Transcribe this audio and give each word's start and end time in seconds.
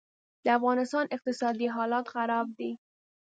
دافغانستان 0.47 1.05
اقتصادي 1.15 1.67
حالات 1.75 2.05
خراب 2.13 2.47
دي 2.59 2.71